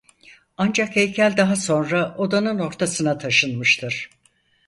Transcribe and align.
Ancak 0.57 0.95
heykel 0.95 1.37
daha 1.37 1.55
sonra 1.55 2.15
odanın 2.17 2.59
ortasına 2.59 3.17
taşınmıştır. 3.17 4.09